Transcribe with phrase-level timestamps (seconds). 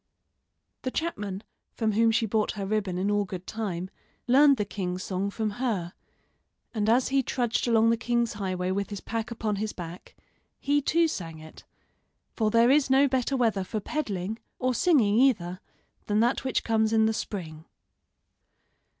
[0.81, 1.43] The chapman,
[1.73, 3.91] from whom she bought her ribbon in all good time,
[4.25, 5.93] learned the king's song from her;
[6.73, 10.15] and as he trudged along the king's highway with his pack upon his back
[10.59, 11.65] he, too, sang it;
[12.35, 15.59] for there is no better weather for peddling or singing, either,
[16.07, 17.65] than that which comes in the spring.